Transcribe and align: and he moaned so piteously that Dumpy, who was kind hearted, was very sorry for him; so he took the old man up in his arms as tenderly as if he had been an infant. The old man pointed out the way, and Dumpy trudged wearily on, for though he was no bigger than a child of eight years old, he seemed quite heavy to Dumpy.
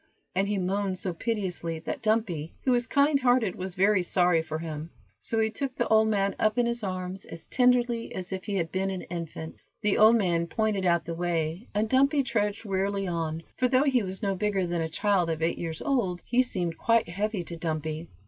and 0.33 0.47
he 0.47 0.57
moaned 0.57 0.97
so 0.97 1.13
piteously 1.13 1.77
that 1.77 2.01
Dumpy, 2.01 2.55
who 2.63 2.71
was 2.71 2.87
kind 2.87 3.19
hearted, 3.19 3.53
was 3.55 3.75
very 3.75 4.01
sorry 4.01 4.41
for 4.41 4.57
him; 4.57 4.89
so 5.19 5.39
he 5.39 5.51
took 5.51 5.75
the 5.75 5.87
old 5.89 6.07
man 6.07 6.33
up 6.39 6.57
in 6.57 6.65
his 6.65 6.83
arms 6.83 7.23
as 7.25 7.43
tenderly 7.43 8.11
as 8.15 8.33
if 8.33 8.45
he 8.45 8.55
had 8.55 8.71
been 8.71 8.89
an 8.89 9.03
infant. 9.03 9.57
The 9.83 9.99
old 9.99 10.15
man 10.15 10.47
pointed 10.47 10.87
out 10.87 11.05
the 11.05 11.13
way, 11.13 11.67
and 11.75 11.87
Dumpy 11.87 12.23
trudged 12.23 12.65
wearily 12.65 13.05
on, 13.05 13.43
for 13.57 13.67
though 13.67 13.83
he 13.83 14.01
was 14.01 14.23
no 14.23 14.33
bigger 14.33 14.65
than 14.65 14.81
a 14.81 14.89
child 14.89 15.29
of 15.29 15.43
eight 15.43 15.59
years 15.59 15.83
old, 15.83 16.23
he 16.25 16.41
seemed 16.41 16.79
quite 16.79 17.07
heavy 17.07 17.43
to 17.43 17.55
Dumpy. 17.55 18.07